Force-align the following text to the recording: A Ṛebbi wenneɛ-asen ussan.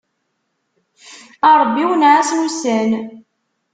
A 1.49 1.51
Ṛebbi 1.61 1.83
wenneɛ-asen 1.89 2.45
ussan. 2.47 2.91